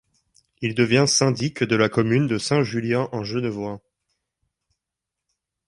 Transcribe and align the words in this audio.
Il 0.63 0.73
devient 0.73 1.05
syndic 1.07 1.63
de 1.63 1.75
la 1.75 1.87
commune 1.87 2.25
de 2.25 2.39
Saint-Julien-en-Genevois. 2.39 3.81